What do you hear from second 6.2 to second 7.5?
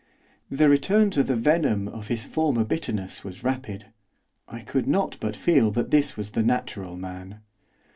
the natural man.